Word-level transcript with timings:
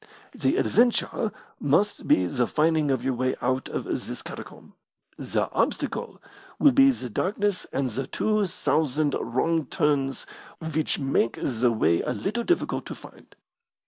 The 0.31 0.57
adventure 0.57 1.31
must 1.59 2.07
be 2.07 2.25
the 2.25 2.47
finding 2.47 2.89
of 2.89 3.03
your 3.03 3.13
way 3.13 3.35
out 3.39 3.69
of 3.69 3.83
this 3.83 4.23
catacomb. 4.23 4.73
The 5.19 5.47
obstacle 5.51 6.19
will 6.57 6.71
be 6.71 6.89
the 6.89 7.07
darkness 7.07 7.67
and 7.71 7.87
the 7.87 8.07
two 8.07 8.47
thousand 8.47 9.13
wrong 9.19 9.67
turns 9.67 10.25
which 10.59 10.97
make 10.97 11.37
the 11.39 11.71
way 11.71 12.01
a 12.01 12.13
little 12.13 12.43
difficult 12.43 12.87
to 12.87 12.95
find. 12.95 13.35